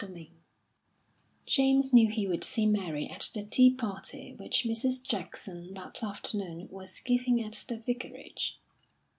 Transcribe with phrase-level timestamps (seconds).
[0.03, 0.31] VIII
[1.45, 4.99] James knew he would see Mary at the tea party which Mrs.
[5.03, 8.57] Jackson that afternoon was giving at the Vicarage.